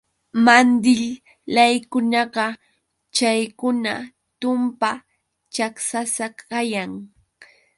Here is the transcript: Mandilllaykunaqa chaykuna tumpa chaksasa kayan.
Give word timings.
Mandilllaykunaqa 0.45 2.45
chaykuna 3.15 3.93
tumpa 4.39 4.89
chaksasa 5.53 6.25
kayan. 6.49 6.91